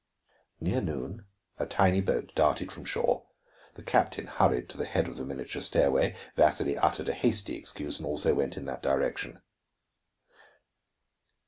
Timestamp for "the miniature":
5.15-5.61